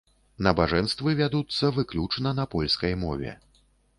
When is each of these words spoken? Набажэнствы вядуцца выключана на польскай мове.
Набажэнствы 0.45 1.13
вядуцца 1.19 1.69
выключана 1.77 2.31
на 2.39 2.47
польскай 2.57 2.93
мове. 3.05 3.31